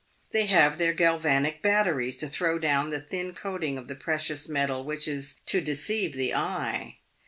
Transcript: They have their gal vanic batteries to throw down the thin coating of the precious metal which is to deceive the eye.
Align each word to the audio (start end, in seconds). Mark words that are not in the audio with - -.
They 0.31 0.47
have 0.47 0.79
their 0.79 0.93
gal 0.93 1.19
vanic 1.19 1.61
batteries 1.61 2.17
to 2.17 2.27
throw 2.27 2.57
down 2.57 2.89
the 2.89 2.99
thin 2.99 3.35
coating 3.35 3.77
of 3.77 3.87
the 3.87 3.93
precious 3.93 4.49
metal 4.49 4.83
which 4.83 5.07
is 5.07 5.39
to 5.45 5.61
deceive 5.61 6.13
the 6.15 6.33
eye. 6.33 6.95